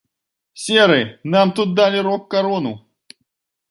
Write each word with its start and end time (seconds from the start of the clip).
Серы, 0.63 0.97
нам 1.37 1.47
тут 1.61 1.69
далі 1.83 2.01
рок-карону! 2.11 2.77